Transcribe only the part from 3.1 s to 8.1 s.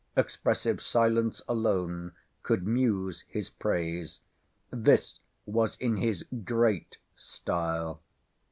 his praise. This was in his great style.